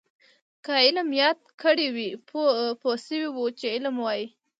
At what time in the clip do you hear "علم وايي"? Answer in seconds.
3.75-4.25